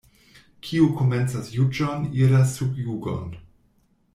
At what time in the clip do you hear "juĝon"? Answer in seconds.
1.57-2.09